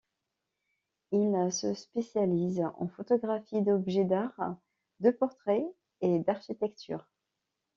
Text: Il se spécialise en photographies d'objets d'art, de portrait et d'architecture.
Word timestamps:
Il 1.11 1.37
se 1.51 1.75
spécialise 1.75 2.63
en 2.79 2.87
photographies 2.87 3.61
d'objets 3.61 4.03
d'art, 4.03 4.55
de 4.99 5.11
portrait 5.11 5.63
et 5.99 6.17
d'architecture. 6.21 7.07